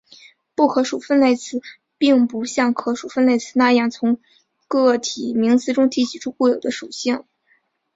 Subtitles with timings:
[0.55, 1.61] 不可数分类词
[1.99, 4.19] 并不像可数分类词那样从
[4.67, 7.23] 个体名词中提取出固有的属性。